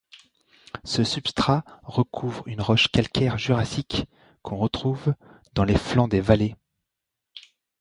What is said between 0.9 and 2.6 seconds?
substrat recouvre une